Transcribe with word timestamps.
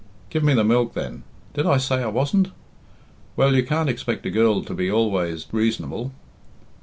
Give 0.31 0.43
me 0.43 0.55
the 0.55 0.63
milk, 0.63 0.95
then. 0.95 1.21
Did 1.53 1.67
I 1.67 1.77
say 1.77 2.01
I 2.01 2.07
wasn't? 2.07 2.47
Well, 3.35 3.53
you 3.55 3.63
can't 3.63 3.87
expect 3.87 4.25
a 4.25 4.31
girl 4.31 4.63
to 4.63 4.73
be 4.73 4.89
always 4.89 5.45
reasonable." 5.51 6.11